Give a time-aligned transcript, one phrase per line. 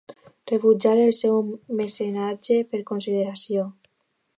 [0.51, 1.37] Rebutjar el seu
[1.83, 3.73] mecenatge per consideració?